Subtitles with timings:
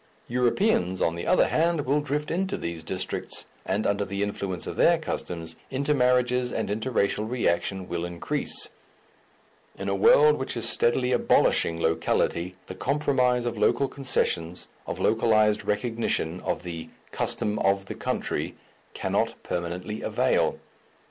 [0.27, 4.75] Europeans, on the other hand, will drift into these districts, and under the influence of
[4.75, 8.69] their customs, intermarriages and interracial reaction will increase;
[9.77, 15.65] in a world which is steadily abolishing locality, the compromise of local concessions, of localized
[15.65, 18.55] recognition of the "custom of the country,"
[18.95, 20.57] cannot permanently avail.